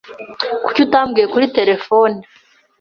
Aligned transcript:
Kuki 0.63 0.79
utambwiye 0.85 1.25
kuri 1.33 1.45
terefone? 1.57 2.17